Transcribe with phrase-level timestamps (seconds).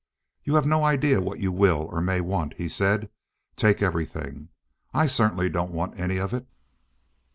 [0.43, 3.07] "You have no idea what you will or may want," he said.
[3.55, 4.49] "Take everything.
[4.95, 6.47] I certainly don't want any of it."